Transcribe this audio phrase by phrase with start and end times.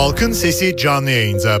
[0.00, 1.60] Halkın Sesi canlı yayında.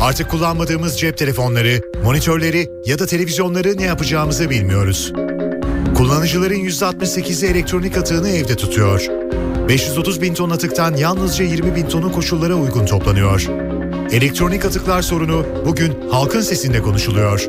[0.00, 5.12] Artık kullanmadığımız cep telefonları, monitörleri ya da televizyonları ne yapacağımızı bilmiyoruz.
[5.96, 9.06] Kullanıcıların %68'i elektronik atığını evde tutuyor.
[9.68, 13.46] 530 bin ton atıktan yalnızca 20 bin tonu koşullara uygun toplanıyor.
[14.12, 17.48] Elektronik atıklar sorunu bugün halkın sesinde konuşuluyor.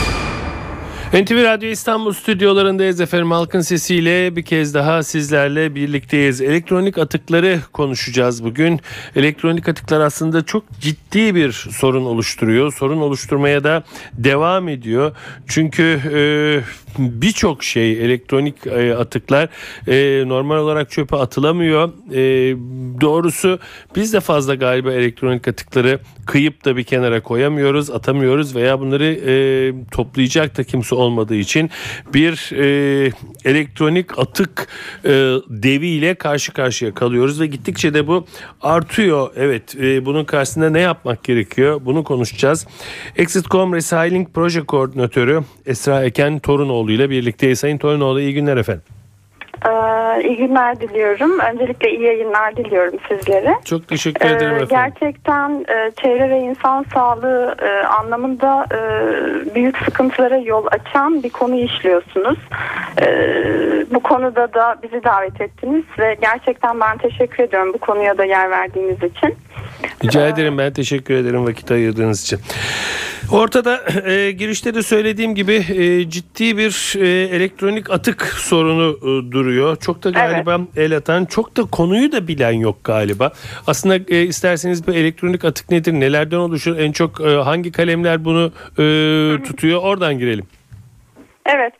[1.13, 3.31] NTV Radyo İstanbul stüdyolarındayız efendim.
[3.31, 6.41] Halkın sesiyle bir kez daha sizlerle birlikteyiz.
[6.41, 8.79] Elektronik atıkları konuşacağız bugün.
[9.15, 12.73] Elektronik atıklar aslında çok ciddi bir sorun oluşturuyor.
[12.73, 13.83] Sorun oluşturmaya da
[14.13, 15.15] devam ediyor.
[15.47, 16.21] Çünkü e,
[16.97, 19.49] birçok şey elektronik e, atıklar
[19.87, 21.89] e, normal olarak çöpe atılamıyor.
[22.11, 22.21] E,
[23.01, 23.59] doğrusu
[23.95, 29.33] biz de fazla galiba elektronik atıkları kıyıp da bir kenara koyamıyoruz, atamıyoruz veya bunları e,
[29.91, 31.69] toplayacak da kimse olmadığı için
[32.13, 33.11] bir e,
[33.45, 34.67] elektronik atık
[35.05, 35.09] e,
[35.49, 38.25] deviyle karşı karşıya kalıyoruz ve gittikçe de bu
[38.61, 39.31] artıyor.
[39.35, 41.81] Evet, e, bunun karşısında ne yapmak gerekiyor?
[41.85, 42.67] Bunu konuşacağız.
[43.15, 47.59] Exit.com Recycling Proje Koordinatörü Esra Eken Torunoğlu ile birlikteyiz.
[47.59, 49.00] Sayın Torunoğlu iyi günler efendim.
[49.65, 51.39] Ee, iyi günler diliyorum.
[51.39, 53.55] Öncelikle iyi yayınlar diliyorum sizlere.
[53.65, 54.67] Çok teşekkür ederim Ee, efendim.
[54.69, 58.79] gerçekten e, çevre ve insan sağlığı e, anlamında e,
[59.55, 62.37] büyük sıkıntılara yol açan bir konu işliyorsunuz.
[63.01, 63.05] E,
[63.93, 68.49] bu konuda da bizi davet ettiniz ve gerçekten ben teşekkür ediyorum bu konuya da yer
[68.49, 69.35] verdiğiniz için.
[70.03, 72.39] Rica ederim ben teşekkür ederim vakit ayırdığınız için.
[73.31, 79.75] Ortada e, girişte de söylediğim gibi e, ciddi bir e, elektronik atık sorunu e, duruyor.
[79.75, 83.31] Çok da galiba el atan, çok da konuyu da bilen yok galiba.
[83.67, 88.51] Aslında e, isterseniz bu elektronik atık nedir, nelerden oluşur, en çok e, hangi kalemler bunu
[88.79, 88.83] e,
[89.43, 90.45] tutuyor oradan girelim.
[91.45, 91.73] Evet.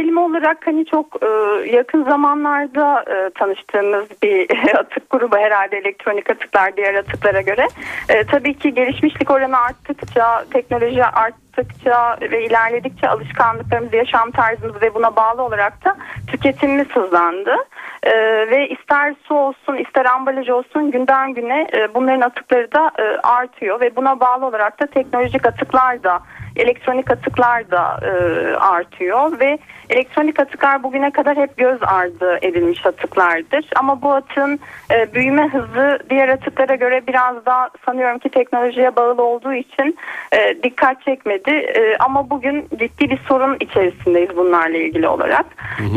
[0.00, 1.26] Kelime olarak hani çok e,
[1.70, 7.68] yakın zamanlarda e, tanıştığımız bir atık grubu herhalde elektronik atıklar diğer atıklara göre.
[8.08, 15.16] E, tabii ki gelişmişlik oranı arttıkça, teknoloji arttıkça ve ilerledikçe alışkanlıklarımız, yaşam tarzımız ve buna
[15.16, 15.96] bağlı olarak da
[16.26, 17.56] tüketimimiz hızlandı.
[18.02, 18.12] E,
[18.50, 23.80] ve ister su olsun ister ambalaj olsun günden güne e, bunların atıkları da e, artıyor
[23.80, 26.20] ve buna bağlı olarak da teknolojik atıklar da
[26.56, 28.10] elektronik atıklar da e,
[28.56, 29.58] artıyor ve
[29.90, 33.70] elektronik atıklar bugüne kadar hep göz ardı edilmiş atıklardır.
[33.76, 34.60] Ama bu atın
[34.90, 39.98] e, büyüme hızı diğer atıklara göre biraz daha sanıyorum ki teknolojiye bağlı olduğu için
[40.32, 41.50] e, dikkat çekmedi.
[41.50, 45.46] E, ama bugün ciddi bir sorun içerisindeyiz bunlarla ilgili olarak.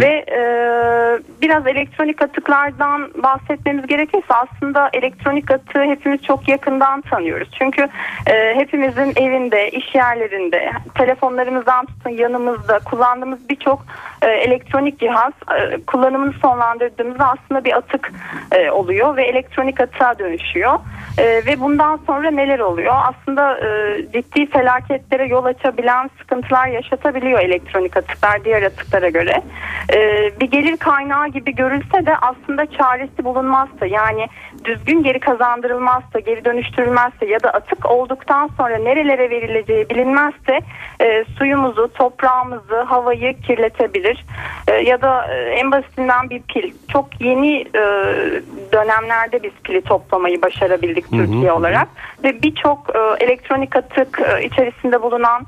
[0.02, 0.40] Ve e,
[1.42, 7.50] biraz elektronik atıklardan bahsetmemiz gerekirse aslında elektronik atığı hepimiz çok yakından tanıyoruz.
[7.60, 7.88] Çünkü
[8.28, 10.43] e, hepimizin evinde, iş yerlerinde,
[10.96, 13.86] telefonlarımızdan tutun yanımızda kullandığımız birçok
[14.22, 18.12] e, elektronik cihaz e, kullanımını sonlandırdığımızda aslında bir atık
[18.52, 20.80] e, oluyor ve elektronik atığa dönüşüyor.
[21.18, 22.94] E, ve bundan sonra neler oluyor?
[22.96, 29.42] Aslında e, ciddi felaketlere yol açabilen sıkıntılar yaşatabiliyor elektronik atıklar diğer atıklara göre.
[29.94, 34.28] E, bir gelir kaynağı gibi görülse de aslında çaresi bulunmazsa yani
[34.66, 40.60] düzgün geri kazandırılmazsa, geri dönüştürülmezse ya da atık olduktan sonra nerelere verileceği bilinmezse
[41.02, 44.26] e, suyumuzu, toprağımızı, havayı kirletebilir.
[44.74, 46.74] E, ya da e, en basitinden bir pil.
[46.92, 47.84] Çok yeni e,
[48.72, 51.88] dönemlerde biz pili toplamayı başarabildik Türkiye olarak
[52.24, 55.46] ve birçok e, elektronik atık içerisinde bulunan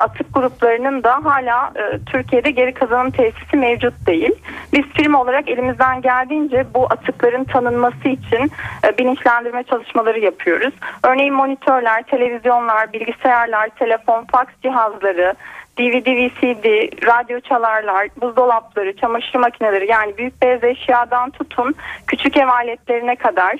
[0.00, 1.72] atık gruplarının da hala
[2.06, 4.32] Türkiye'de geri kazanım tesisi mevcut değil.
[4.72, 8.50] Biz firma olarak elimizden geldiğince bu atıkların tanınması için
[8.98, 10.74] bilinçlendirme çalışmaları yapıyoruz.
[11.02, 15.34] Örneğin monitörler, televizyonlar, bilgisayarlar, telefon, faks cihazları,
[15.78, 16.66] DVD, VCD,
[17.06, 21.74] radyo çalarlar, buzdolapları, çamaşır makineleri yani büyük beyaz eşyadan tutun
[22.06, 23.56] küçük ev aletlerine kadar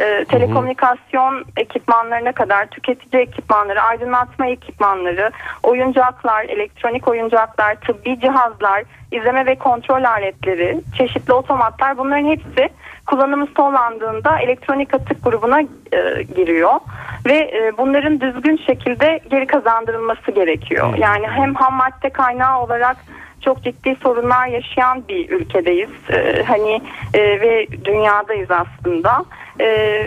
[0.00, 5.30] e, telekomünikasyon ekipmanlarına kadar tüketici ekipmanları, aydınlatma ekipmanları,
[5.62, 12.68] oyuncaklar, elektronik oyuncaklar, tıbbi cihazlar, izleme ve kontrol aletleri, çeşitli otomatlar bunların hepsi
[13.12, 16.74] kullanımı sonlandığında elektronik atık grubuna e, giriyor
[17.26, 20.94] ve e, bunların düzgün şekilde geri kazandırılması gerekiyor.
[20.96, 22.96] Yani hem ham madde kaynağı olarak
[23.44, 25.90] çok ciddi sorunlar yaşayan bir ülkedeyiz.
[26.10, 26.82] E, hani
[27.14, 29.24] e, ve dünyadayız aslında.
[29.60, 29.66] E,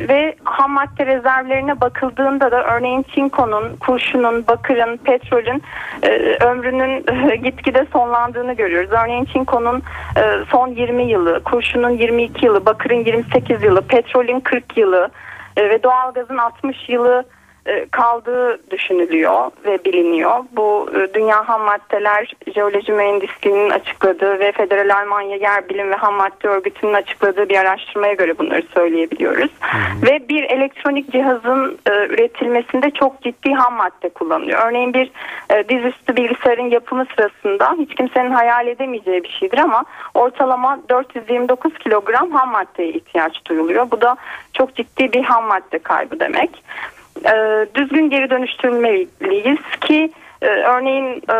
[0.10, 5.64] ve ham madde rezervlerine bakıldığında da örneğin çinkonun, kurşunun, bakırın, petrolün
[6.04, 6.10] e,
[6.44, 8.92] ömrünün e, gitgide sonlandığını görüyoruz.
[8.92, 9.84] Örneğin çinkonun
[10.18, 10.22] e,
[10.52, 15.10] son 20 yılı, kurşunun 22 yılı, bakırın 28 yılı, petrolün 40 yılı
[15.58, 17.26] e, ve doğalgazın 60 yılı
[17.92, 20.46] kaldığı düşünülüyor ve biliniyor.
[20.52, 26.14] Bu e, Dünya Ham Maddeler Jeoloji Mühendisliği'nin açıkladığı ve Federal Almanya Yer Bilim ve Ham
[26.14, 29.52] Madde Örgütü'nün açıkladığı bir araştırmaya göre bunları söyleyebiliyoruz.
[29.60, 30.06] Hı hı.
[30.06, 34.68] Ve bir elektronik cihazın e, üretilmesinde çok ciddi ham madde kullanılıyor.
[34.68, 35.12] Örneğin bir
[35.50, 42.32] e, dizüstü bilgisayarın yapımı sırasında hiç kimsenin hayal edemeyeceği bir şeydir ama ortalama 429 kilogram
[42.32, 43.92] ham maddeye ihtiyaç duyuluyor.
[43.92, 44.16] Bu da
[44.54, 46.50] çok ciddi bir ham madde kaybı demek
[47.26, 50.12] e, düzgün geri dönüştürmeliyiz ki
[50.42, 51.38] e, örneğin e,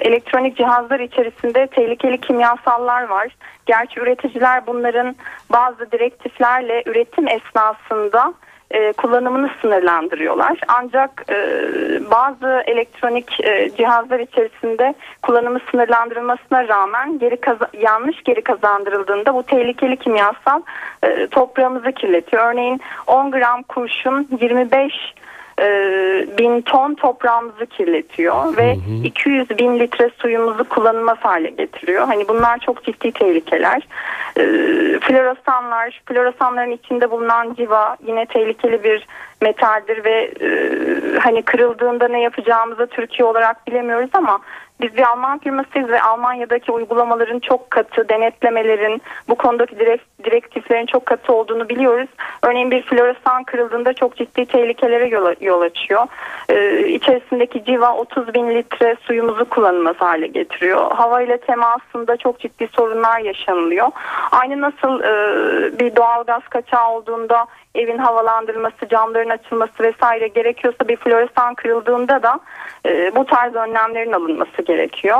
[0.00, 3.28] elektronik cihazlar içerisinde tehlikeli kimyasallar var.
[3.66, 5.16] Gerçi üreticiler bunların
[5.52, 8.34] bazı direktiflerle üretim esnasında
[8.70, 10.58] e, kullanımını sınırlandırıyorlar.
[10.68, 11.36] Ancak e,
[12.10, 17.38] bazı elektronik e, cihazlar içerisinde kullanımı sınırlandırılmasına rağmen geri
[17.82, 20.62] yanlış geri kazandırıldığında bu tehlikeli kimyasal
[21.02, 22.52] e, toprağımızı kirletiyor.
[22.52, 25.14] Örneğin 10 gram kurşun 25
[25.60, 25.68] e,
[26.38, 29.04] bin ton toprağımızı kirletiyor ve hı hı.
[29.04, 32.06] 200 bin litre suyumuzu kullanılmaz hale getiriyor.
[32.06, 33.88] Hani bunlar çok ciddi tehlikeler.
[34.36, 34.42] E,
[35.00, 39.06] floresanlar, floresanların içinde bulunan civa yine tehlikeli bir
[39.40, 40.48] metaldir ve e,
[41.18, 44.40] hani kırıldığında ne yapacağımızı Türkiye olarak bilemiyoruz ama
[44.80, 49.78] biz bir Alman firmasıyız ve Almanya'daki uygulamaların çok katı, denetlemelerin, bu konudaki
[50.24, 52.08] direktiflerin çok katı olduğunu biliyoruz.
[52.42, 56.06] Örneğin bir floresan kırıldığında çok ciddi tehlikelere yol, yol açıyor.
[56.48, 60.92] Ee, içerisindeki civa 30 bin litre suyumuzu kullanılmaz hale getiriyor.
[60.92, 63.88] Hava ile temasında çok ciddi sorunlar yaşanılıyor.
[64.32, 65.12] Aynı nasıl e,
[65.78, 67.46] bir doğalgaz kaçağı olduğunda
[67.76, 72.40] evin havalandırılması, camların açılması vesaire gerekiyorsa bir floresan kırıldığında da
[72.86, 75.18] e, bu tarz önlemlerin alınması gerekiyor.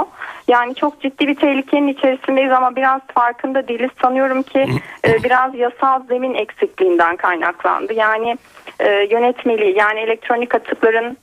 [0.49, 3.91] Yani çok ciddi bir tehlikenin içerisindeyiz ama biraz farkında değiliz.
[4.03, 4.67] Sanıyorum ki
[5.09, 7.93] e, biraz yasal zemin eksikliğinden kaynaklandı.
[7.93, 8.39] Yani
[8.81, 11.17] e, yönetmeliği yani elektronik atıkların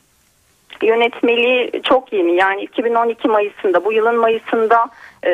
[0.81, 4.89] yönetmeliği çok yeni yani 2012 Mayıs'ında bu yılın Mayıs'ında
[5.23, 5.31] e,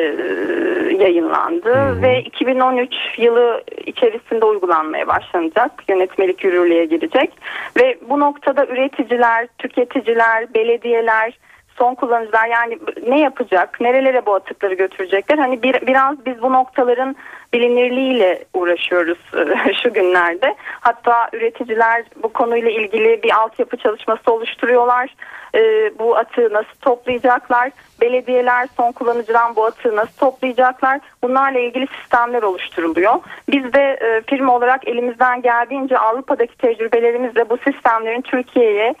[0.98, 2.02] yayınlandı hmm.
[2.02, 7.32] ve 2013 yılı içerisinde uygulanmaya başlanacak yönetmelik yürürlüğe girecek
[7.80, 11.38] ve bu noktada üreticiler, tüketiciler, belediyeler
[11.80, 12.78] son kullanıcılar yani
[13.08, 15.38] ne yapacak, nerelere bu atıkları götürecekler?
[15.38, 17.16] Hani bir, biraz biz bu noktaların
[17.52, 20.54] bilinirliğiyle uğraşıyoruz e, şu günlerde.
[20.80, 25.14] Hatta üreticiler bu konuyla ilgili bir altyapı çalışması oluşturuyorlar.
[25.54, 27.70] E, bu atığı nasıl toplayacaklar?
[28.00, 31.00] Belediyeler son kullanıcıdan bu atığı nasıl toplayacaklar?
[31.22, 33.14] Bunlarla ilgili sistemler oluşturuluyor.
[33.48, 38.94] Biz de e, firma olarak elimizden geldiğince Avrupa'daki tecrübelerimizle bu sistemlerin Türkiye'ye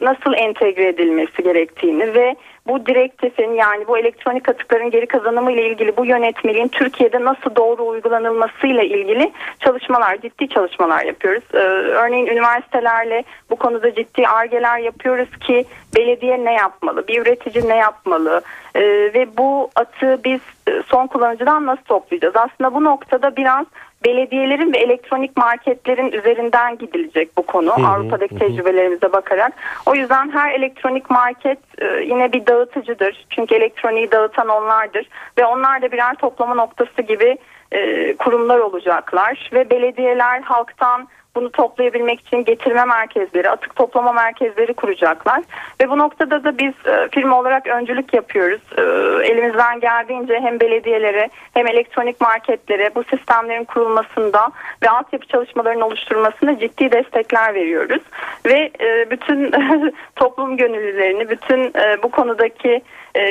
[0.00, 5.96] nasıl entegre edilmesi gerektiğini ve bu direktifin yani bu elektronik atıkların geri kazanımı ile ilgili
[5.96, 11.44] bu yönetmeliğin Türkiye'de nasıl doğru uygulanılmasıyla ilgili çalışmalar, ciddi çalışmalar yapıyoruz.
[11.54, 15.64] Ee, örneğin üniversitelerle bu konuda ciddi argeler yapıyoruz ki
[15.96, 18.42] belediye ne yapmalı, bir üretici ne yapmalı
[18.74, 18.80] ee,
[19.14, 22.36] ve bu atığı biz e, son kullanıcıdan nasıl toplayacağız?
[22.36, 23.66] Aslında bu noktada biraz
[24.04, 28.38] belediyelerin ve elektronik marketlerin üzerinden gidilecek bu konu hı hı, Avrupa'daki hı.
[28.38, 29.52] tecrübelerimize bakarak.
[29.86, 33.26] O yüzden her elektronik market e, yine bir dağıtıcıdır.
[33.30, 35.08] Çünkü elektroniği dağıtan onlardır
[35.38, 37.38] ve onlar da birer toplama noktası gibi
[37.72, 45.42] e, kurumlar olacaklar ve belediyeler halktan bunu toplayabilmek için getirme merkezleri, atık toplama merkezleri kuracaklar.
[45.80, 48.60] Ve bu noktada da biz e, firma olarak öncülük yapıyoruz.
[48.76, 48.82] E,
[49.26, 54.50] elimizden geldiğince hem belediyelere hem elektronik marketlere bu sistemlerin kurulmasında
[54.82, 58.02] ve altyapı çalışmalarının oluşturmasında ciddi destekler veriyoruz.
[58.46, 59.52] Ve e, bütün
[60.16, 62.82] toplum gönüllülerini, bütün e, bu konudaki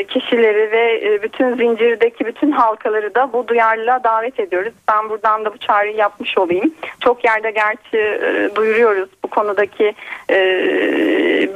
[0.08, 4.74] kişileri ve e, bütün zincirdeki bütün halkaları da bu duyarlılığa davet ediyoruz.
[4.92, 6.74] Ben buradan da bu çağrıyı yapmış olayım.
[7.00, 9.94] Çok yerde gerçi e, duyuruyoruz bu konudaki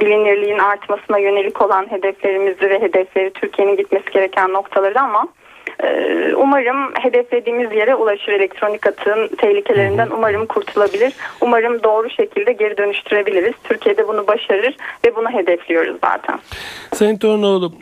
[0.00, 5.28] bilinirliğin artmasına yönelik olan hedeflerimizi ve hedefleri Türkiye'nin gitmesi gereken noktaları ama
[6.36, 11.12] umarım hedeflediğimiz yere ulaşır elektronik atığın tehlikelerinden umarım kurtulabilir.
[11.40, 13.54] Umarım doğru şekilde geri dönüştürebiliriz.
[13.64, 16.38] Türkiye'de bunu başarır ve bunu hedefliyoruz zaten.
[16.92, 17.72] Sayın Tornoğlu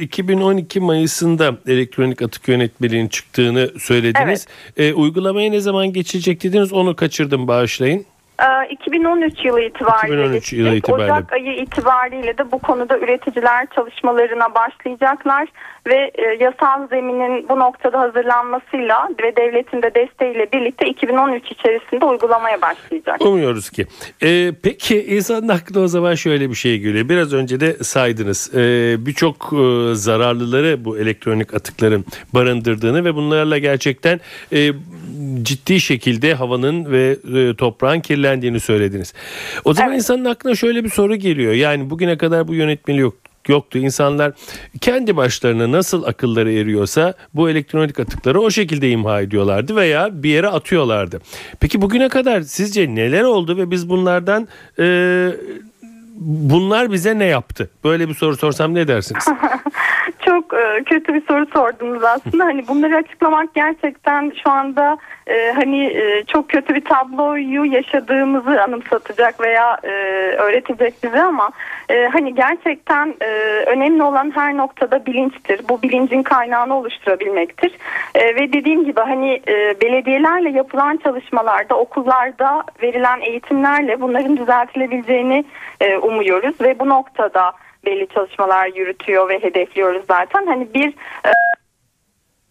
[0.00, 4.46] 2012 e, Mayıs'ında elektronik atık yönetmeliğinin çıktığını söylediniz.
[4.78, 4.90] Evet.
[4.90, 8.06] E, uygulamaya ne zaman geçecek dediniz onu kaçırdım bağışlayın.
[8.70, 11.12] 2013 yılı itibariyle 2013 yılı itibariyle.
[11.12, 15.48] Ocak ayı itibariyle de bu konuda üreticiler çalışmalarına başlayacaklar
[15.86, 22.62] ve e, yasal zeminin bu noktada hazırlanmasıyla ve devletin de desteğiyle birlikte 2013 içerisinde uygulamaya
[22.62, 23.20] başlayacak.
[23.20, 23.86] Umuyoruz ki.
[24.22, 27.08] Ee, peki insanın aklına o zaman şöyle bir şey geliyor.
[27.08, 28.54] Biraz önce de saydınız.
[28.54, 34.20] Ee, Birçok e, zararlıları bu elektronik atıkların barındırdığını ve bunlarla gerçekten
[34.52, 34.72] e,
[35.42, 38.23] ciddi şekilde havanın ve e, toprağın kirlendiğini
[38.60, 39.14] söylediniz.
[39.64, 39.98] O zaman Evet.
[39.98, 41.52] insanın aklına şöyle bir soru geliyor.
[41.52, 43.14] Yani bugüne kadar bu yönetmeliği yok
[43.48, 43.78] yoktu.
[43.78, 44.32] İnsanlar
[44.80, 50.48] kendi başlarına nasıl akılları eriyorsa bu elektronik atıkları o şekilde imha ediyorlardı veya bir yere
[50.48, 51.20] atıyorlardı.
[51.60, 55.28] Peki bugüne kadar sizce neler oldu ve biz bunlardan e,
[56.20, 57.70] bunlar bize ne yaptı?
[57.84, 59.24] Böyle bir soru sorsam ne dersiniz?
[60.34, 62.44] Çok e, kötü bir soru sordunuz aslında.
[62.44, 69.40] Hani bunları açıklamak gerçekten şu anda e, hani e, çok kötü bir tabloyu yaşadığımızı anımsatacak
[69.40, 69.88] veya e,
[70.36, 71.50] öğretecek bize ama
[72.12, 73.14] hani gerçekten
[73.66, 75.60] önemli olan her noktada bilinçtir.
[75.68, 77.78] Bu bilincin kaynağını oluşturabilmektir.
[78.16, 79.42] Ve dediğim gibi hani
[79.82, 85.44] belediyelerle yapılan çalışmalarda, okullarda verilen eğitimlerle bunların düzeltilebileceğini
[86.02, 87.52] umuyoruz ve bu noktada
[87.86, 90.46] belli çalışmalar yürütüyor ve hedefliyoruz zaten.
[90.46, 90.88] Hani bir
[91.26, 91.30] e,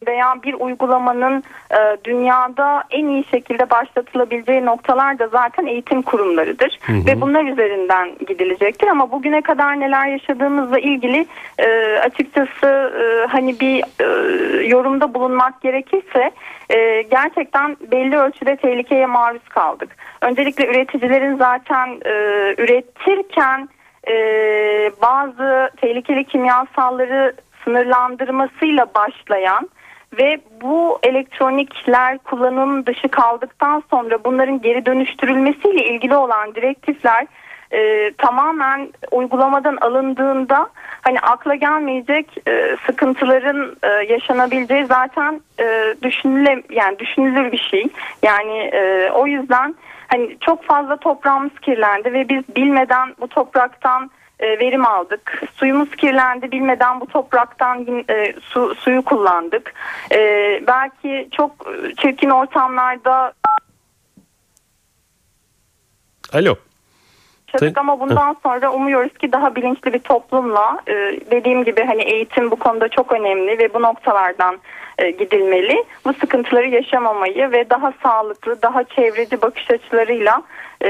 [0.07, 7.21] veya bir uygulamanın e, dünyada en iyi şekilde başlatılabileceği noktalar da zaten eğitim kurumlarıdır ve
[7.21, 11.25] bunlar üzerinden gidilecektir ama bugüne kadar neler yaşadığımızla ilgili
[11.59, 16.31] e, açıkçası e, hani bir e, yorumda bulunmak gerekirse
[16.69, 19.95] e, gerçekten belli ölçüde tehlikeye maruz kaldık.
[20.21, 22.11] Öncelikle üreticilerin zaten e,
[22.57, 23.69] üretirken
[24.07, 24.15] e,
[25.01, 27.33] bazı tehlikeli kimyasalları
[27.63, 29.69] sınırlandırmasıyla başlayan
[30.17, 37.27] ve bu elektronikler kullanım dışı kaldıktan sonra bunların geri dönüştürülmesiyle ilgili olan direktifler
[37.73, 40.69] e, tamamen uygulamadan alındığında
[41.01, 47.87] hani akla gelmeyecek e, sıkıntıların e, yaşanabileceği zaten e, düşünüle yani düşünülür bir şey.
[48.23, 49.75] Yani e, o yüzden
[50.13, 55.43] hani çok fazla toprağımız kirlendi ve biz bilmeden bu topraktan e, verim aldık.
[55.55, 59.73] Suyumuz kirlendi bilmeden bu topraktan e, su, suyu kullandık.
[60.11, 60.19] E,
[60.67, 63.33] belki çok e, çirkin ortamlarda
[66.33, 66.55] Alo.
[67.53, 70.93] Yaşadık Sen- ama bundan sonra umuyoruz ki daha bilinçli bir toplumla e,
[71.31, 74.57] dediğim gibi hani eğitim bu konuda çok önemli ve bu noktalardan
[74.97, 75.83] e, gidilmeli.
[76.05, 80.43] Bu sıkıntıları yaşamamayı ve daha sağlıklı, daha çevreci bakış açılarıyla
[80.81, 80.89] e,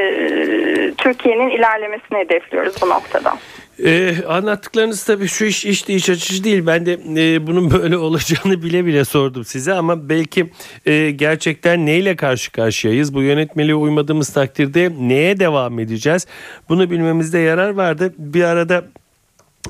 [0.98, 3.34] Türkiye'nin ilerlemesini hedefliyoruz bu noktada.
[3.80, 6.66] Ee, anlattıklarınız tabii şu iş iş de iç açıcı değil.
[6.66, 10.52] Ben de e, bunun böyle olacağını bile bile sordum size ama belki
[10.86, 13.14] e, gerçekten neyle karşı karşıyayız?
[13.14, 16.28] Bu yönetmeliğe uymadığımız takdirde neye devam edeceğiz?
[16.70, 18.14] Bunu bilmemizde yarar vardı.
[18.18, 18.86] Bir arada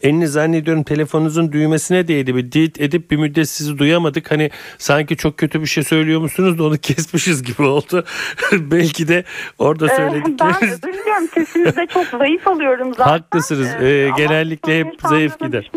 [0.01, 2.35] Elini zannediyorum telefonunuzun düğmesine değdi.
[2.35, 4.31] Bir dit edip bir müddet sizi duyamadık.
[4.31, 8.05] Hani sanki çok kötü bir şey söylüyormuşsunuz da onu kesmişiz gibi oldu.
[8.53, 9.23] Belki de
[9.59, 13.11] orada Ee, ben söyledikleriniz özür diliyorum sesinizde çok zayıf alıyorum zaten.
[13.11, 13.67] Haklısınız.
[13.81, 15.71] Ee, genellikle hep zayıf gider.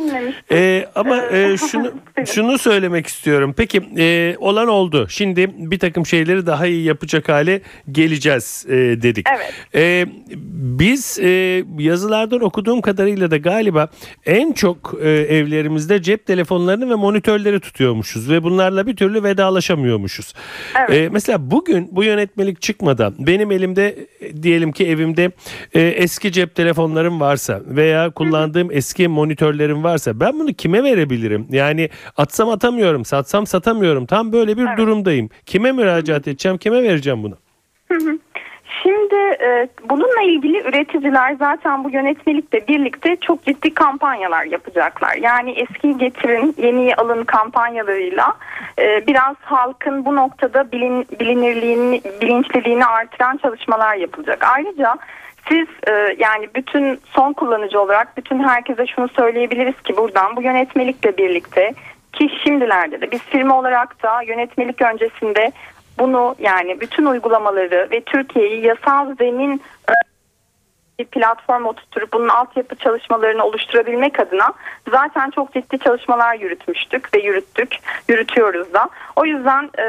[0.52, 1.92] Ee, ama Ee, e, şunu
[2.26, 3.54] şunu söylemek istiyorum.
[3.56, 5.06] Peki e, olan oldu.
[5.08, 7.60] Şimdi bir takım şeyleri daha iyi yapacak hale
[7.92, 9.26] geleceğiz e, dedik.
[9.36, 9.52] Evet.
[9.74, 10.06] E,
[10.76, 13.88] biz e, yazılardan okuduğum kadarıyla da galiba
[14.26, 20.34] en çok e, evlerimizde cep telefonlarını ve monitörleri tutuyormuşuz ve bunlarla bir türlü vedalaşamıyormuşuz.
[20.88, 20.90] Evet.
[20.90, 24.06] E, mesela bugün bu yönetmelik çıkmadan benim elimde
[24.42, 25.30] diyelim ki evimde
[25.74, 31.46] e, eski cep telefonlarım varsa veya kullandığım eski monitörlerim varsa ben bunu kime verebilirim?
[31.50, 34.06] Yani atsam atamıyorum, satsam satamıyorum.
[34.06, 35.30] Tam böyle bir durumdayım.
[35.46, 37.36] Kime müracaat edeceğim, kime vereceğim bunu?
[38.86, 45.16] Şimdi e, bununla ilgili üreticiler zaten bu yönetmelikle birlikte çok ciddi kampanyalar yapacaklar.
[45.16, 48.34] Yani eskiyi getirin, yeniyi alın kampanyalarıyla
[48.78, 54.44] e, biraz halkın bu noktada bilin, bilinirliğini, bilinçliliğini artıran çalışmalar yapılacak.
[54.54, 54.96] Ayrıca
[55.48, 61.16] siz e, yani bütün son kullanıcı olarak bütün herkese şunu söyleyebiliriz ki buradan bu yönetmelikle
[61.16, 61.72] birlikte
[62.12, 65.52] ki şimdilerde de biz firma olarak da yönetmelik öncesinde
[65.98, 69.62] bunu yani bütün uygulamaları ve Türkiye'yi yasal zemin
[70.98, 74.52] bir platform oturtup bunun altyapı çalışmalarını oluşturabilmek adına
[74.90, 77.76] zaten çok ciddi çalışmalar yürütmüştük ve yürüttük,
[78.08, 78.88] yürütüyoruz da.
[79.16, 79.84] O yüzden e,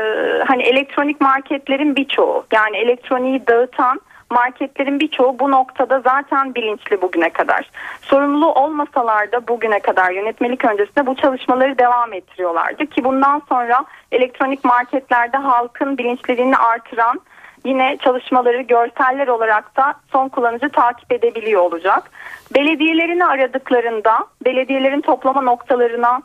[0.47, 7.69] hani elektronik marketlerin birçoğu yani elektroniği dağıtan marketlerin birçoğu bu noktada zaten bilinçli bugüne kadar.
[8.01, 14.63] Sorumlu olmasalar da bugüne kadar yönetmelik öncesinde bu çalışmaları devam ettiriyorlardı ki bundan sonra elektronik
[14.63, 17.21] marketlerde halkın bilinçliliğini artıran
[17.65, 22.11] yine çalışmaları görseller olarak da son kullanıcı takip edebiliyor olacak.
[22.55, 26.21] Belediyelerini aradıklarında belediyelerin toplama noktalarına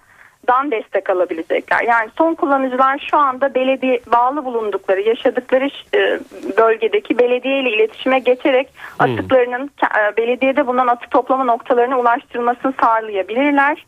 [0.49, 1.83] dan destek alabilecekler.
[1.83, 6.21] Yani son kullanıcılar şu anda belediye bağlı bulundukları, yaşadıkları e,
[6.57, 8.69] bölgedeki belediye ile iletişime geçerek
[8.99, 13.87] atıklarının e, belediyede bulunan atık toplama noktalarına ulaştırılmasını sağlayabilirler.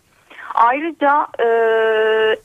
[0.54, 1.46] Ayrıca e,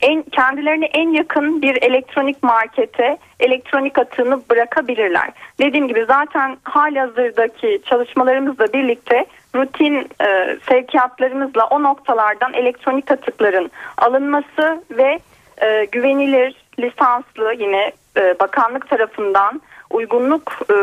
[0.00, 5.30] en kendilerine en yakın bir elektronik markete elektronik atığını bırakabilirler.
[5.58, 15.18] Dediğim gibi zaten halihazırdaki çalışmalarımızla birlikte rutin e, sevkiyatlarımızla o noktalardan elektronik atıkların alınması ve
[15.62, 20.74] e, güvenilir lisanslı yine e, bakanlık tarafından uygunluk e,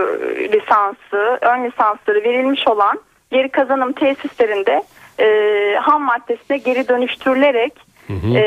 [0.51, 2.99] lisansı, ön lisansları verilmiş olan
[3.31, 4.83] geri kazanım tesislerinde
[5.19, 5.27] e,
[5.75, 7.73] ham maddesine geri dönüştürülerek
[8.07, 8.37] hı hı.
[8.37, 8.41] E,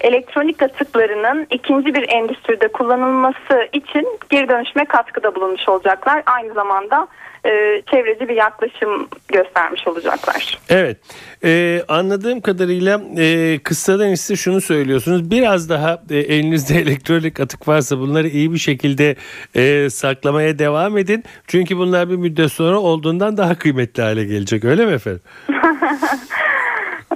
[0.00, 6.22] elektronik atıklarının ikinci bir endüstride kullanılması için geri dönüşüme katkıda bulunmuş olacaklar.
[6.26, 7.08] Aynı zamanda
[7.46, 10.58] e, çevreci bir yaklaşım göstermiş olacaklar.
[10.68, 10.96] Evet
[11.44, 17.98] e, anladığım kadarıyla e, kıssadan ise şunu söylüyorsunuz biraz daha e, elinizde elektronik atık varsa
[17.98, 19.16] bunları iyi bir şekilde
[19.56, 21.24] e, saklamaya devam edin.
[21.46, 25.22] Çünkü bunlar bir müddet sonra olduğundan daha kıymetli hale gelecek öyle mi efendim?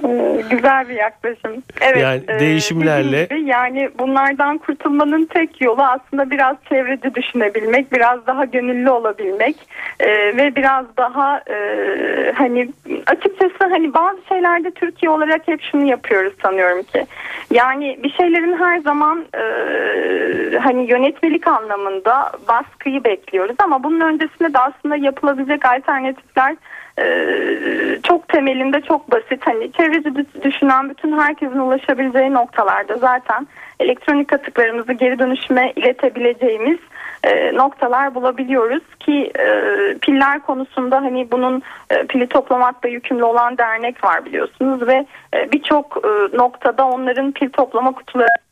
[0.05, 1.63] Ee, güzel bir yaklaşım.
[1.81, 2.01] Evet.
[2.03, 3.23] Yani e, değişimlerle.
[3.23, 9.55] Gibi, yani bunlardan kurtulmanın tek yolu aslında biraz çevreci düşünebilmek, biraz daha gönüllü olabilmek
[9.99, 11.57] e, ve biraz daha e,
[12.35, 12.69] hani
[13.07, 17.05] açıkçası hani bazı şeylerde Türkiye olarak hep şunu yapıyoruz sanıyorum ki.
[17.51, 19.43] Yani bir şeylerin her zaman e,
[20.57, 26.55] hani yönetmelik anlamında baskıyı bekliyoruz ama bunun öncesinde de aslında yapılabilecek alternatifler
[28.03, 29.41] çok temelinde çok basit.
[29.47, 33.47] Hani çevreci düşünen bütün herkesin ulaşabileceği noktalarda zaten
[33.79, 36.77] elektronik atıklarımızı geri dönüşüme iletebileceğimiz
[37.23, 39.47] e, noktalar bulabiliyoruz ki e,
[40.01, 46.03] piller konusunda hani bunun e, pili toplamakla yükümlü olan dernek var biliyorsunuz ve e, birçok
[46.33, 48.46] noktada onların pil toplama kutuları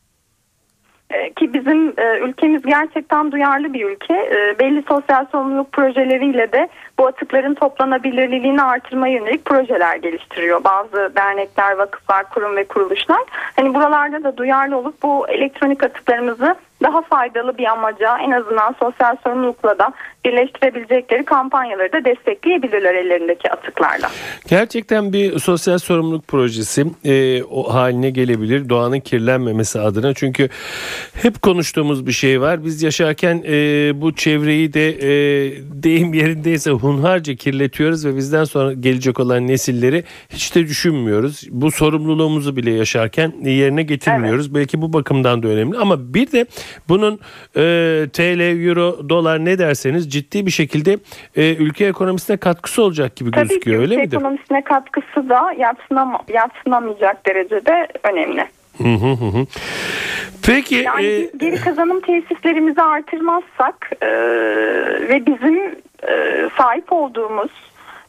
[1.36, 4.14] ki bizim e, ülkemiz gerçekten duyarlı bir ülke.
[4.14, 6.70] E, belli sosyal sorumluluk projeleriyle de
[7.00, 10.64] bu atıkların toplanabilirliğini artırmaya yönelik projeler geliştiriyor.
[10.64, 13.22] Bazı dernekler, vakıflar, kurum ve kuruluşlar.
[13.56, 19.16] Hani buralarda da duyarlı olup bu elektronik atıklarımızı daha faydalı bir amaca en azından sosyal
[19.24, 19.94] sorumlulukla da
[20.26, 24.10] birleştirebilecekleri kampanyaları da destekleyebilirler ellerindeki atıklarla.
[24.48, 30.14] Gerçekten bir sosyal sorumluluk projesi e, o haline gelebilir doğanın kirlenmemesi adına.
[30.14, 30.50] Çünkü
[31.22, 32.66] hep konuştuğumuz bir şey var.
[32.66, 35.10] Biz yaşarken e, bu çevreyi de e,
[35.84, 41.48] deyim yerindeyse hunharca kirletiyoruz ve bizden sonra gelecek olan nesilleri hiç de düşünmüyoruz.
[41.50, 44.46] Bu sorumluluğumuzu bile yaşarken yerine getirmiyoruz.
[44.46, 44.56] Evet.
[44.56, 46.46] Belki bu bakımdan da önemli ama bir de
[46.90, 47.20] bunun
[47.56, 47.62] e,
[48.14, 50.98] TL, Euro, dolar ne derseniz ciddi bir şekilde
[51.36, 54.18] e, ülke ekonomisine katkısı olacak gibi Tabii gözüküyor ki, öyle midir?
[54.18, 58.48] ekonomisine katkısı da yatsınam yatsınamayacak derecede önemli.
[58.78, 59.46] Hı hı hı.
[60.46, 61.32] Peki yani e...
[61.38, 64.10] geri kazanım tesislerimizi artırmazsak e,
[65.10, 65.58] ve bizim
[66.08, 67.52] e, sahip olduğumuz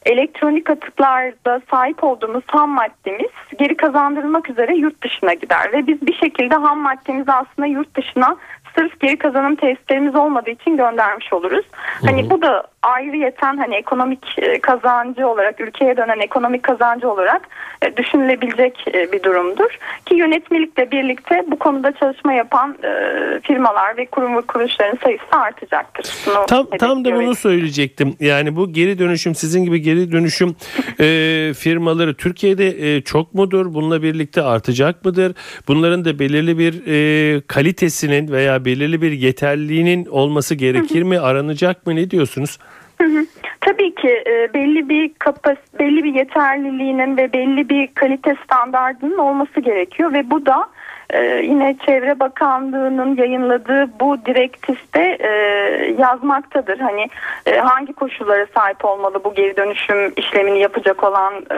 [0.07, 5.73] elektronik atıklarda sahip olduğumuz ham maddemiz geri kazandırılmak üzere yurt dışına gider.
[5.73, 8.37] Ve biz bir şekilde ham maddemizi aslında yurt dışına
[8.77, 11.65] sırf geri kazanım testlerimiz olmadığı için göndermiş oluruz.
[11.71, 12.07] Hı-hı.
[12.07, 17.41] Hani bu da ayrıyeten hani ekonomik e, kazancı olarak ülkeye dönen ekonomik kazancı olarak
[17.81, 19.79] e, düşünülebilecek e, bir durumdur.
[20.05, 22.77] Ki yönetmelikle birlikte bu konuda çalışma yapan
[23.43, 26.15] firmalar ve kurum ve kuruluşların sayısı artacaktır.
[26.25, 28.15] Bunu tam tam da bunu söyleyecektim.
[28.19, 30.55] Yani bu geri dönüşüm sizin gibi geri dönüşüm
[30.99, 33.73] e, firmaları Türkiye'de e, çok mudur?
[33.73, 35.33] Bununla birlikte artacak mıdır?
[35.67, 41.19] Bunların da belirli bir e, kalitesinin veya belirli bir yeterliliğinin olması gerekir mi?
[41.19, 41.95] Aranacak mı?
[41.95, 42.57] Ne diyorsunuz?
[43.61, 49.59] Tabii ki e, belli bir kapas belli bir yeterliliğinin ve belli bir kalite standardının olması
[49.59, 50.69] gerekiyor ve bu da
[51.09, 55.29] e, yine Çevre Bakanlığı'nın yayınladığı bu direktifte e,
[55.99, 56.79] yazmaktadır.
[56.79, 57.07] Hani
[57.45, 61.57] e, hangi koşullara sahip olmalı bu geri dönüşüm işlemini yapacak olan e,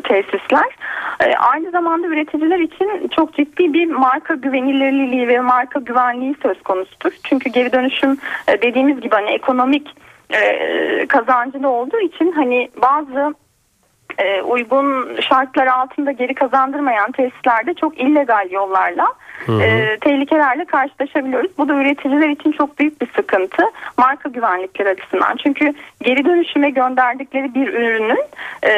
[0.00, 0.76] tesisler.
[1.20, 7.12] E, aynı zamanda üreticiler için çok ciddi bir marka güvenilirliği ve marka güvenliği söz konusudur.
[7.24, 9.96] Çünkü geri dönüşüm e, dediğimiz gibi hani ekonomik
[10.30, 13.34] e, kazancılı olduğu için hani bazı
[14.18, 19.06] e, uygun şartlar altında geri kazandırmayan tesislerde çok illegal yollarla
[19.48, 21.50] e, tehlikelerle karşılaşabiliyoruz.
[21.58, 23.62] Bu da üreticiler için çok büyük bir sıkıntı.
[23.98, 25.36] Marka güvenlikleri açısından.
[25.36, 28.22] Çünkü geri dönüşüme gönderdikleri bir ürünün
[28.62, 28.72] e,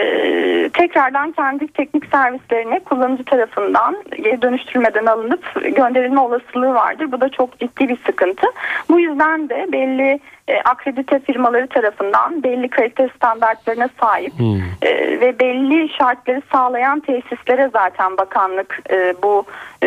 [0.69, 7.12] tekrardan kendi teknik servislerine kullanıcı tarafından geri dönüştürmeden alınıp gönderilme olasılığı vardır.
[7.12, 8.47] Bu da çok ciddi bir sıkıntı.
[8.88, 14.61] Bu yüzden de belli e, akredite firmaları tarafından belli kalite standartlarına sahip Hmm.
[14.83, 19.45] e, ve belli şartları sağlayan tesislere zaten bakanlık e, bu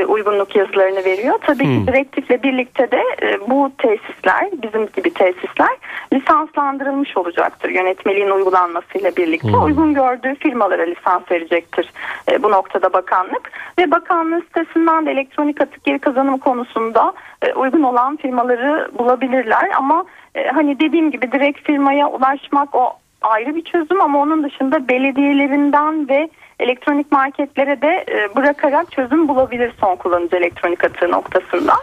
[0.07, 1.39] uygunluk yazılarını veriyor.
[1.41, 1.85] Tabii Hmm.
[1.85, 5.69] ki direktifle birlikte de e, bu tesisler bizim gibi tesisler
[6.13, 7.69] lisanslandırılmış olacaktır.
[7.69, 9.63] Yönetmeliğin uygulanmasıyla birlikte Hmm.
[9.63, 11.91] uygun gördüğü firmalara lisans verecektir
[12.31, 17.83] e, bu noktada bakanlık ve bakanlığın sitesinden de elektronik atık geri kazanımı konusunda e, uygun
[17.83, 24.01] olan firmaları bulabilirler ama e, hani dediğim gibi direkt firmaya ulaşmak o ayrı bir çözüm
[24.01, 30.83] ama onun dışında belediyelerinden ve elektronik marketlere de e, bırakarak çözüm bulabilir son kullanıcı elektronik
[30.83, 31.73] atığı noktasında.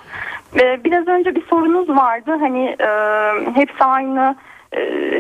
[0.84, 2.88] Biraz önce bir sorunuz vardı hani e,
[3.54, 4.36] hepsi aynı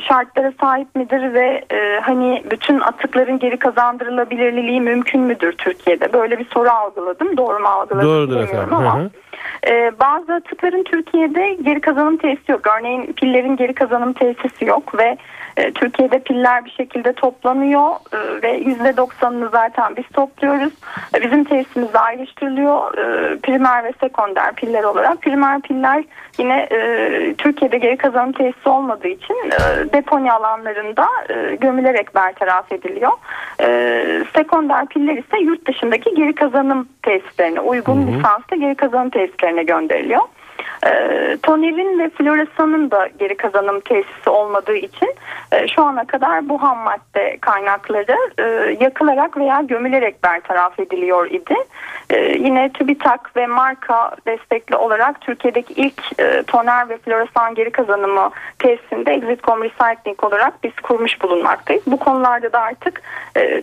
[0.08, 6.12] şartlara sahip midir ve e, hani bütün atıkların geri kazandırılabilirliği mümkün müdür Türkiye'de?
[6.12, 7.36] Böyle bir soru algıladım.
[7.36, 8.74] Doğru mu algıladım Doğrudur efendim.
[8.74, 8.98] ama.
[8.98, 9.10] Hı hı.
[9.68, 12.60] Ee, bazı atıkların Türkiye'de geri kazanım tesisi yok.
[12.78, 15.16] Örneğin pillerin geri kazanım tesisi yok ve
[15.56, 20.72] e, Türkiye'de piller bir şekilde toplanıyor e, ve %90'ını zaten biz topluyoruz.
[21.14, 25.22] E, bizim tesisimiz ayrıştırılıyor e, primer ve sekonder piller olarak.
[25.22, 26.04] Primer piller
[26.38, 33.12] yine e, Türkiye'de geri kazanım tesisi olmadığı için e, deponi alanlarında e, gömülerek bertaraf ediliyor.
[33.60, 40.22] E, sekonder piller ise yurt dışındaki geri kazanım tesislerine uygun lisanslı geri kazanım tesislerine gönderiliyor.
[40.86, 40.90] E,
[41.42, 45.14] tonerin ve floresanın da geri kazanım tesisi olmadığı için
[45.52, 51.54] e, şu ana kadar bu ham madde kaynakları e, yakılarak veya gömülerek bertaraf ediliyor idi.
[52.10, 59.12] E, yine TÜBİTAK ve marka destekli olarak Türkiye'deki ilk toner ve floresan geri kazanımı tesisinde
[59.12, 61.82] Exitcom Recycling olarak biz kurmuş bulunmaktayız.
[61.86, 63.02] Bu konularda da artık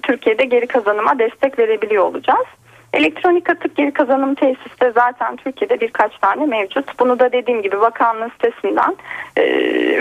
[0.03, 2.45] Türkiye'de geri kazanıma destek verebiliyor olacağız.
[2.93, 6.99] Elektronik atık geri kazanım tesisi de zaten Türkiye'de birkaç tane mevcut.
[6.99, 8.97] Bunu da dediğim gibi bakanlığın sitesinden
[9.37, 9.43] e,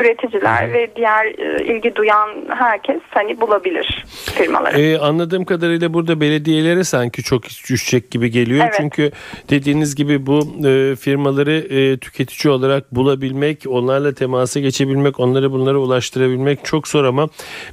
[0.00, 4.80] üreticiler ve diğer e, ilgi duyan herkes hani bulabilir firmaları.
[4.80, 8.64] Ee, anladığım kadarıyla burada belediyelere sanki çok düşecek gibi geliyor.
[8.64, 8.74] Evet.
[8.76, 9.10] Çünkü
[9.50, 16.64] dediğiniz gibi bu e, firmaları e, tüketici olarak bulabilmek, onlarla temasa geçebilmek, onları bunlara ulaştırabilmek
[16.64, 17.28] çok zor ama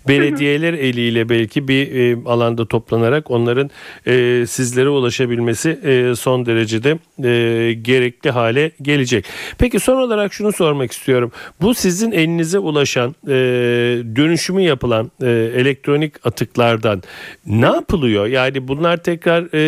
[0.08, 3.70] belediyeler eliyle belki bir e, alanda toplanarak onların
[4.08, 6.90] e, sizlere ulaşabilmesi e, son derecede
[7.24, 9.26] e, gerekli hale gelecek.
[9.58, 11.32] Peki son olarak şunu sormak istiyorum.
[11.62, 13.34] Bu sizin elinize ulaşan e,
[14.16, 17.04] dönüşümü yapılan e, elektronik atıklardan
[17.46, 18.26] ne yapılıyor?
[18.26, 19.60] Yani bunlar tekrar e,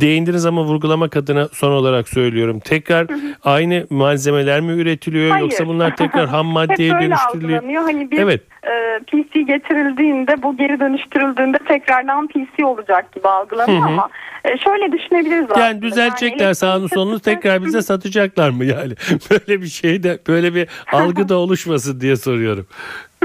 [0.00, 2.60] değindiniz ama vurgulamak adına son olarak söylüyorum.
[2.60, 3.06] Tekrar
[3.44, 5.42] aynı malzemeler mi üretiliyor Hayır.
[5.42, 7.62] yoksa bunlar tekrar ham maddeye dönüştürülüyor?
[7.82, 8.40] Hani bir Evet.
[8.66, 13.88] E, PC getirildiğinde bu geri dönüştürüldüğünde tekrardan PC olacak gibi algılanıyor Hı hı.
[13.88, 14.08] ama
[14.44, 15.66] e, şöyle düşünebiliriz aslında.
[15.66, 18.94] Yani düzeltecekler Yani sağını solunu tekrar bize satacaklar mı yani?
[19.30, 22.66] Böyle bir şey de böyle bir algı da oluşmasın diye soruyorum.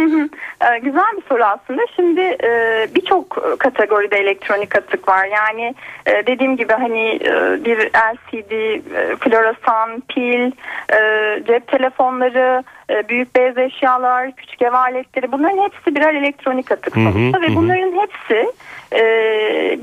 [0.01, 1.81] Ee, güzel bir soru aslında.
[1.95, 5.25] Şimdi e, birçok kategoride elektronik atık var.
[5.25, 10.51] Yani e, dediğim gibi hani e, bir LCD, e, floresan, pil,
[10.93, 16.93] e, cep telefonları, e, büyük beyaz eşyalar, küçük ev aletleri bunların hepsi birer elektronik atık
[16.93, 18.51] sonuçta ve bunların hepsi
[18.93, 19.01] e,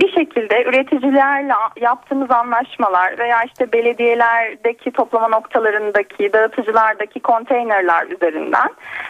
[0.01, 8.69] bir şekilde üreticilerle yaptığımız anlaşmalar veya işte belediyelerdeki toplama noktalarındaki dağıtıcılardaki konteynerler üzerinden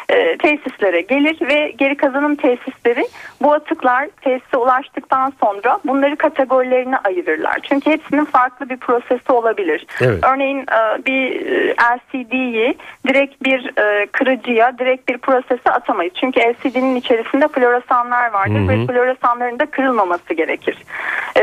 [0.09, 3.07] e, tesislere gelir ve geri kazanım tesisleri
[3.43, 7.59] bu atıklar tesise ulaştıktan sonra bunları kategorilerine ayırırlar.
[7.69, 9.87] Çünkü hepsinin farklı bir prosesi olabilir.
[10.01, 10.25] Evet.
[10.33, 12.77] Örneğin e, bir e, LCD'yi
[13.09, 16.15] direkt bir e, kırıcıya, direkt bir prosese atamayız.
[16.21, 18.69] Çünkü LCD'nin içerisinde floresanlar vardır Hı hı.
[18.69, 20.77] ve floresanların da kırılmaması gerekir.
[21.37, 21.43] E,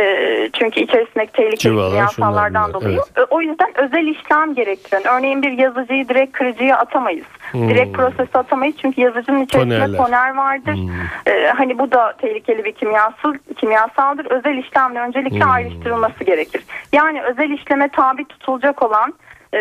[0.54, 3.00] çünkü içerisindeki tehlikeli kimyasallardan dolayı.
[3.18, 7.26] E, O yüzden özel işlem gerektiren, örneğin bir yazıcıyı direkt kırıcıya atamayız.
[7.54, 9.98] Direkt prosese atamayız çünkü yazıcının içerisinde Tonerler.
[9.98, 10.78] toner vardır.
[11.26, 14.26] E, hani bu da tehlikeli bir kimyasal kimyasaldır.
[14.26, 16.64] Özel işlemle öncelikle ayrıştırılması gerekir.
[16.94, 19.14] Yani özel işleme tabi tutulacak olan
[19.54, 19.60] e,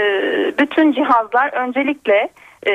[0.58, 2.28] bütün cihazlar öncelikle
[2.66, 2.72] e,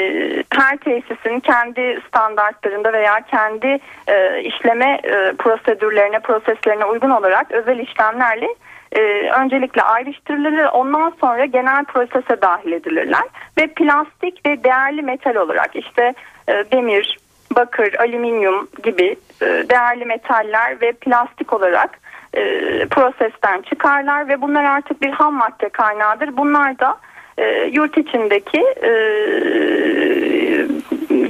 [0.53, 8.47] her tesisin kendi standartlarında veya kendi e, işleme e, prosedürlerine, proseslerine uygun olarak özel işlemlerle
[8.91, 10.65] e, öncelikle ayrıştırılır.
[10.73, 13.23] Ondan sonra genel prosese dahil edilirler
[13.57, 16.13] ve plastik ve değerli metal olarak işte
[16.47, 17.17] e, demir,
[17.55, 21.99] bakır, alüminyum gibi e, değerli metaller ve plastik olarak
[22.33, 22.41] e,
[22.85, 26.37] prosesten çıkarlar ve bunlar artık bir ham madde kaynağıdır.
[26.37, 26.97] Bunlar da
[27.37, 28.91] e, yurt içindeki e,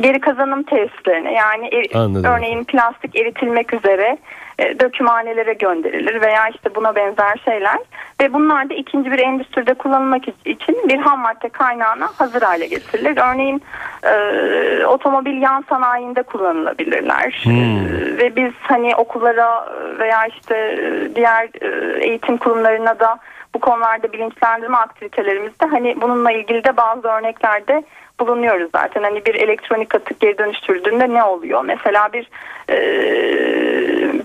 [0.01, 2.31] geri kazanım tesislerine yani er, Anladım.
[2.31, 4.17] örneğin plastik eritilmek üzere
[4.59, 7.77] e, dökümhanelere gönderilir veya işte buna benzer şeyler
[8.21, 13.17] ve bunlar da ikinci bir endüstride kullanılmak için bir ham madde kaynağına hazır hale getirilir.
[13.31, 13.61] Örneğin
[14.03, 17.53] e, otomobil yan sanayinde kullanılabilirler Hmm.
[17.53, 23.19] E, ve biz hani okullara veya işte e, diğer e, eğitim kurumlarına da
[23.57, 27.83] bu konularda bilinçlendirme aktivitelerimizde hani bununla ilgili de bazı örneklerde
[28.19, 29.03] bulunuyoruz zaten.
[29.03, 31.65] Hani bir elektronik atık geri dönüştürüldüğünde ne oluyor?
[31.65, 32.29] Mesela bir
[32.69, 32.77] e,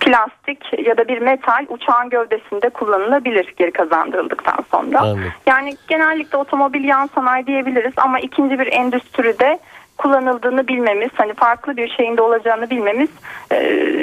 [0.00, 5.00] plastik ya da bir metal uçağın gövdesinde kullanılabilir geri kazandırıldıktan sonra.
[5.00, 5.32] Anladım.
[5.46, 9.58] Yani genellikle otomobil yan sanayi diyebiliriz ama ikinci bir endüstride
[10.02, 13.08] kullanıldığını bilmemiz, hani farklı bir şeyin de olacağını bilmemiz
[13.50, 13.56] e,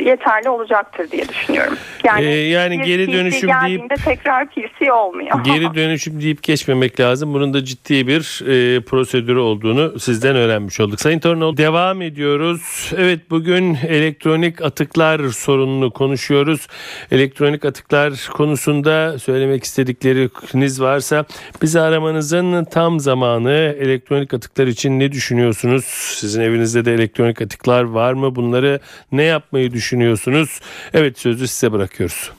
[0.05, 1.77] yeterli olacaktır diye düşünüyorum.
[2.03, 5.43] Yani, Ee, yani geri dönüşüm geldiğinde tekrar PC olmuyor.
[5.43, 7.33] Geri dönüşüm deyip geçmemek lazım.
[7.33, 11.01] Bunun da ciddi bir e, prosedürü olduğunu sizden öğrenmiş olduk.
[11.01, 12.91] Sayın Torunol devam ediyoruz.
[12.97, 16.67] Evet bugün elektronik atıklar sorununu konuşuyoruz.
[17.11, 21.25] Elektronik atıklar konusunda söylemek istedikleriniz varsa
[21.61, 23.75] bizi aramanızın tam zamanı.
[23.79, 25.88] Elektronik atıklar için ne düşünüyorsunuz?
[25.89, 28.35] Sizin evinizde de elektronik atıklar var mı?
[28.35, 28.79] Bunları
[29.11, 30.59] ne yapmayı düşünüyorsunuz?
[30.93, 32.31] Evet sözü size bırakıyoruz.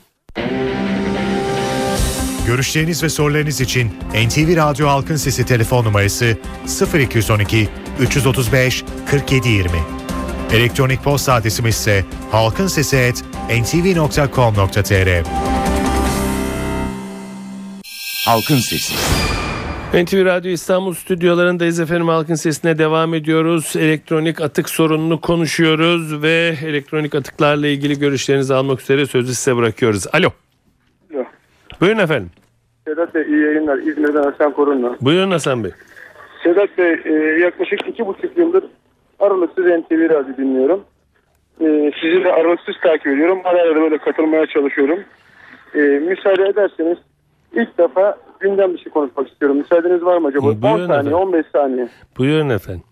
[2.47, 3.91] Görüşleriniz ve sorularınız için
[4.27, 6.37] NTV Radyo Halkın Sesi telefon numarası
[6.93, 9.71] 0212 335 4720.
[10.53, 15.23] Elektronik posta adresimiz ise halkinsesi@ntv.com.tr.
[18.25, 18.93] Halkın Sesi.
[19.93, 23.75] NTV Radyo İstanbul stüdyolarındayız efendim halkın sesine devam ediyoruz.
[23.75, 30.07] Elektronik atık sorununu konuşuyoruz ve elektronik atıklarla ilgili görüşlerinizi almak üzere sözü size bırakıyoruz.
[30.13, 30.29] Alo.
[31.13, 31.23] Alo.
[31.81, 32.29] Buyurun efendim.
[32.87, 33.77] Sedat Bey iyi yayınlar.
[33.77, 34.97] İzmir'den Hasan Korunlu.
[35.01, 35.71] Buyurun Hasan Bey.
[36.43, 38.63] Sedat Bey e, yaklaşık iki buçuk yıldır
[39.19, 40.83] aralıksız NTV Radyo dinliyorum.
[41.61, 43.41] E, sizi de aralıksız takip ediyorum.
[43.43, 44.99] Ara ara böyle katılmaya çalışıyorum.
[45.75, 46.97] E, müsaade ederseniz
[47.53, 49.57] ilk defa gündem dışı konuşmak istiyorum.
[49.57, 50.43] Müsaadeniz var mı acaba?
[50.43, 51.13] Buyurun 10 saniye, efendim.
[51.13, 51.89] 15 saniye.
[52.17, 52.83] Buyurun efendim.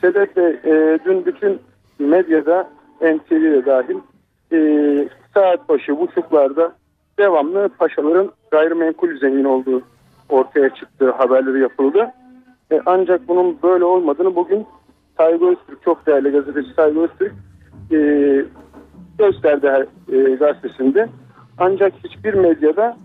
[0.00, 1.60] Sedat Bey e, dün bütün
[1.98, 3.96] medyada NTV'de dahil
[4.52, 6.72] e, saat başı buçuklarda
[7.18, 9.82] devamlı paşaların gayrimenkul zengin olduğu
[10.28, 12.10] ortaya çıktığı haberleri yapıldı.
[12.72, 14.66] E, ancak bunun böyle olmadığını bugün
[15.16, 17.32] Saygı Öztürk çok değerli gazeteci Saygı Öztürk
[17.92, 17.98] e,
[19.18, 21.08] gösterdi e, gazetesinde.
[21.58, 22.96] Ancak hiçbir medyada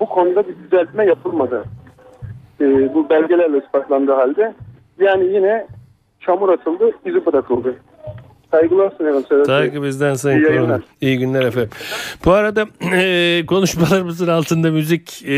[0.00, 1.64] bu konuda bir düzeltme yapılmadı.
[2.60, 4.54] E, bu belgelerle ispatlandığı halde
[4.98, 5.66] yani yine
[6.20, 7.76] çamur atıldı, izi bırakıldı.
[8.50, 9.44] Saygılar Bey.
[9.44, 10.84] Saygı bizden Sayın İyi Korun.
[11.00, 11.70] İyi günler efendim.
[12.24, 15.34] Bu arada e, konuşmalarımızın altında müzik e,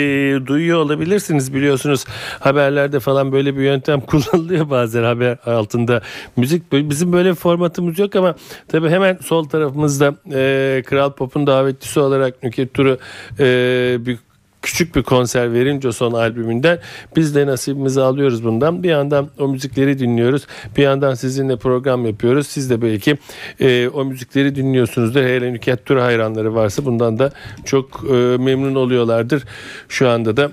[0.46, 2.04] duyuyor olabilirsiniz biliyorsunuz.
[2.40, 6.02] Haberlerde falan böyle bir yöntem kullanılıyor bazen haber altında.
[6.36, 8.34] Müzik bizim böyle bir formatımız yok ama
[8.68, 12.98] tabii hemen sol tarafımızda e, Kral Pop'un davetlisi olarak Nükhet Turu
[13.40, 14.18] e, bir
[14.62, 16.78] küçük bir konser verince son albümünden
[17.16, 18.82] biz de nasibimizi alıyoruz bundan.
[18.82, 20.46] Bir yandan o müzikleri dinliyoruz.
[20.76, 22.46] Bir yandan sizinle program yapıyoruz.
[22.46, 23.18] Siz de belki
[23.60, 25.20] e, o müzikleri dinliyorsunuzdur.
[25.20, 27.32] Hele Nükhet Turu hayranları varsa bundan da
[27.64, 29.44] çok e, memnun oluyorlardır.
[29.88, 30.50] Şu anda da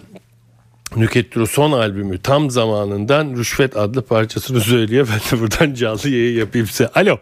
[0.95, 5.07] Nükhet Duru son albümü tam zamanından Rüşvet adlı parçasını söylüyor.
[5.11, 6.87] Ben de buradan canlı yayın yapayım size.
[6.87, 7.17] Alo.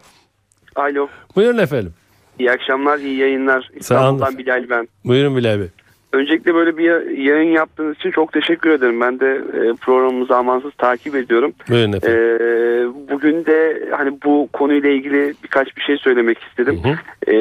[0.76, 1.08] Alo.
[1.36, 1.94] Buyurun efendim.
[2.38, 3.70] İyi akşamlar, iyi yayınlar.
[3.76, 4.88] İstanbul'dan Bilal ben.
[5.04, 5.68] Buyurun Bilal Bey.
[6.14, 9.00] Öncelikle böyle bir yayın yaptığınız için çok teşekkür ederim.
[9.00, 11.52] Ben de e, programımızı amansız takip ediyorum.
[11.68, 12.94] Buyurun efendim.
[13.10, 16.80] bugün de hani bu konuyla ilgili birkaç bir şey söylemek istedim.
[16.84, 16.96] Hı hı.
[17.26, 17.36] E,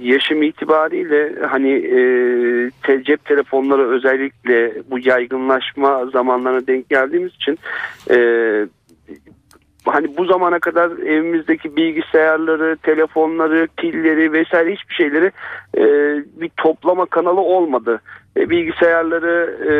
[0.00, 7.58] yaşım itibariyle hani e, cep telefonları özellikle bu yaygınlaşma zamanlarına denk geldiğimiz için
[8.10, 8.16] e,
[9.84, 15.32] hani bu zamana kadar evimizdeki bilgisayarları, telefonları, pilleri vesaire hiçbir şeyleri
[15.76, 15.84] e,
[16.40, 18.00] bir toplama kanalı olmadı.
[18.36, 19.74] E, bilgisayarları e,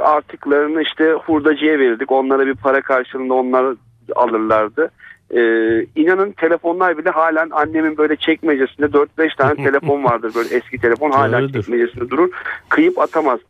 [0.00, 2.12] artıklarını işte hurdacıya verirdik.
[2.12, 3.76] Onlara bir para karşılığında onlar
[4.16, 4.90] alırlardı.
[5.34, 5.40] E,
[5.96, 11.52] inanın telefonlar bile halen annemin böyle çekmecesinde 4-5 tane telefon vardır böyle eski telefon hala
[11.52, 12.30] çekmecesinde durur.
[12.68, 13.40] Kıyıp atamaz.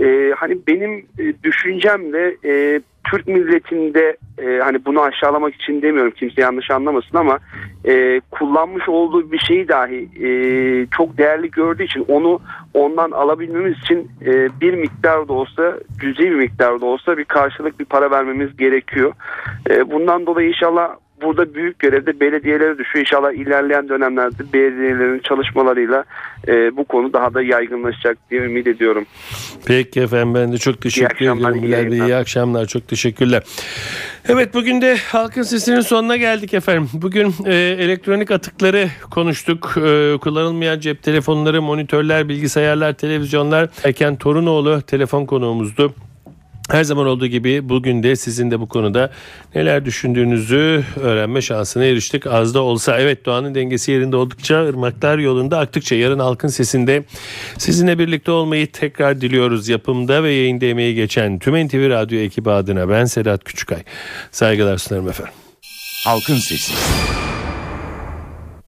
[0.00, 6.42] E, hani benim e, düşüncemle e, Türk milletinde e, hani bunu aşağılamak için demiyorum kimse
[6.42, 7.38] yanlış anlamasın ama
[7.84, 10.28] e, kullanmış olduğu bir şeyi dahi e,
[10.96, 12.40] çok değerli gördüğü için onu
[12.74, 17.80] ondan alabilmemiz için e, bir miktar da olsa cüzi bir miktar da olsa bir karşılık
[17.80, 19.12] bir para vermemiz gerekiyor.
[19.70, 23.06] E, bundan dolayı inşallah burada büyük görevde belediyelere düşüyor.
[23.06, 26.04] İnşallah ilerleyen dönemlerde belediyelerin çalışmalarıyla
[26.48, 29.06] e, bu konu daha da yaygınlaşacak diye ümit ediyorum.
[29.66, 32.06] Peki efendim ben de çok teşekkür iyi Bilal Bey, yayınlar.
[32.06, 32.66] iyi akşamlar.
[32.66, 33.42] Çok teşekkürler.
[34.28, 36.88] Evet bugün de Halkın Sesi'nin sonuna geldik efendim.
[36.92, 39.74] Bugün e, elektronik atıkları konuştuk.
[39.76, 43.68] E, kullanılmayan cep telefonları, monitörler, bilgisayarlar, televizyonlar.
[43.84, 45.94] Erken Torunoğlu telefon konuğumuzdu.
[46.70, 49.10] Her zaman olduğu gibi bugün de sizin de bu konuda
[49.54, 52.26] neler düşündüğünüzü öğrenme şansına eriştik.
[52.26, 57.04] Az da olsa evet doğanın dengesi yerinde oldukça ırmaklar yolunda aktıkça yarın halkın sesinde
[57.58, 59.68] sizinle birlikte olmayı tekrar diliyoruz.
[59.68, 63.82] Yapımda ve yayında emeği geçen tüm NTV Radyo ekibi adına ben Sedat Küçükay.
[64.30, 65.34] Saygılar sunarım efendim.
[66.04, 66.72] Halkın Sesi.